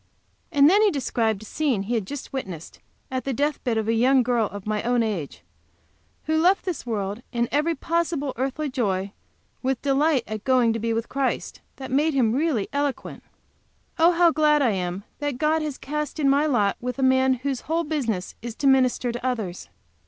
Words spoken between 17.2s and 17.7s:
whose